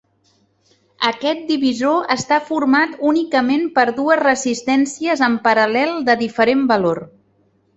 [1.09, 7.05] Aquest divisor està format únicament per dues resistències en paral·lel de diferent valor.